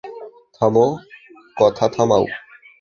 থামো, 0.55 0.85
কথা 1.57 1.85
থামাও! 1.95 2.23